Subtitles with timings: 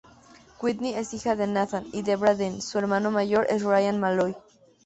[0.59, 4.35] Whitney es hija de Nathan y Debra Dean, su hermano mayor es Ryan Malloy.